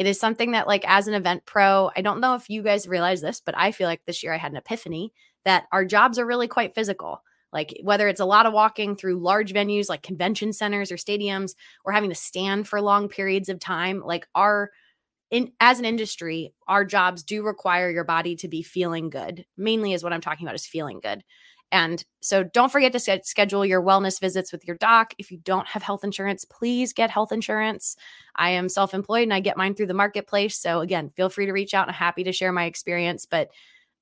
[0.00, 2.88] It is something that, like, as an event pro, I don't know if you guys
[2.88, 5.12] realize this, but I feel like this year I had an epiphany
[5.44, 7.22] that our jobs are really quite physical.
[7.52, 11.54] Like, whether it's a lot of walking through large venues like convention centers or stadiums,
[11.84, 14.70] or having to stand for long periods of time, like, our
[15.30, 19.44] in as an industry, our jobs do require your body to be feeling good.
[19.58, 21.22] Mainly is what I'm talking about is feeling good.
[21.72, 25.14] And so don't forget to schedule your wellness visits with your doc.
[25.18, 27.96] If you don't have health insurance, please get health insurance.
[28.34, 30.58] I am self employed and I get mine through the marketplace.
[30.58, 31.88] So, again, feel free to reach out.
[31.88, 33.50] I'm happy to share my experience, but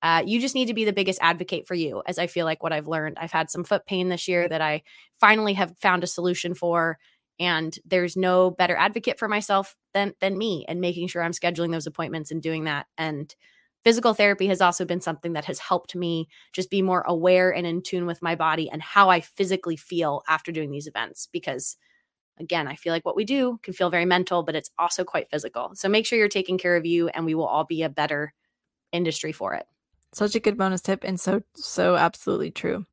[0.02, 2.62] uh, you just need to be the biggest advocate for you, as I feel like
[2.62, 3.18] what I've learned.
[3.20, 4.82] I've had some foot pain this year that I
[5.20, 6.98] finally have found a solution for.
[7.40, 11.70] And there's no better advocate for myself than than me and making sure I'm scheduling
[11.70, 12.86] those appointments and doing that.
[12.96, 13.32] And
[13.88, 17.66] physical therapy has also been something that has helped me just be more aware and
[17.66, 21.78] in tune with my body and how I physically feel after doing these events because
[22.38, 25.30] again, I feel like what we do can feel very mental, but it's also quite
[25.30, 25.70] physical.
[25.72, 28.34] So make sure you're taking care of you and we will all be a better
[28.92, 29.64] industry for it.
[30.12, 32.84] Such a good bonus tip and so, so absolutely true.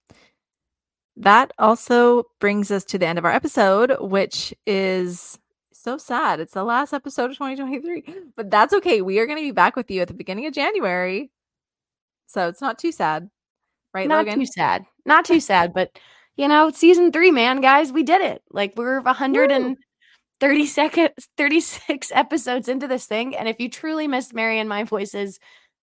[1.17, 5.37] That also brings us to the end of our episode, which is
[5.85, 6.39] so sad.
[6.39, 9.01] It's the last episode of 2023, but that's okay.
[9.01, 11.31] We are going to be back with you at the beginning of January.
[12.25, 13.29] So it's not too sad,
[13.93, 14.07] right?
[14.07, 14.39] Not Logan?
[14.39, 14.83] too sad.
[15.05, 15.97] Not too sad, but
[16.37, 18.41] you know, season three, man, guys, we did it.
[18.49, 23.35] Like we're 130 seconds, 36 episodes into this thing.
[23.35, 25.39] And if you truly missed Mary and my voices,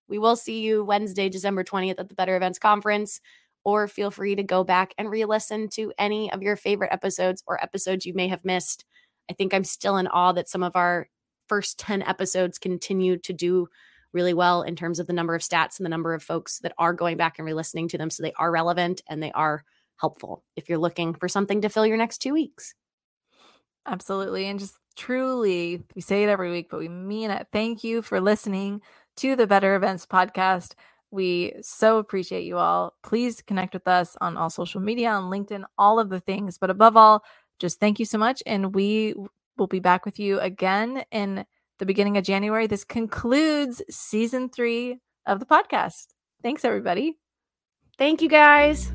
[0.09, 3.21] we will see you Wednesday, December 20th at the Better Events Conference.
[3.63, 7.43] Or feel free to go back and re listen to any of your favorite episodes
[7.45, 8.83] or episodes you may have missed.
[9.29, 11.07] I think I'm still in awe that some of our
[11.47, 13.67] first 10 episodes continue to do
[14.13, 16.73] really well in terms of the number of stats and the number of folks that
[16.77, 18.09] are going back and re listening to them.
[18.09, 19.63] So they are relevant and they are
[19.97, 22.73] helpful if you're looking for something to fill your next two weeks.
[23.85, 24.45] Absolutely.
[24.47, 27.47] And just truly, we say it every week, but we mean it.
[27.51, 28.81] Thank you for listening
[29.17, 30.73] to the Better Events podcast.
[31.11, 32.93] We so appreciate you all.
[33.03, 36.57] Please connect with us on all social media, on LinkedIn, all of the things.
[36.57, 37.23] But above all,
[37.61, 38.43] just thank you so much.
[38.45, 39.15] And we
[39.57, 41.45] will be back with you again in
[41.79, 42.67] the beginning of January.
[42.67, 46.07] This concludes season three of the podcast.
[46.43, 47.17] Thanks, everybody.
[47.97, 48.91] Thank you, guys.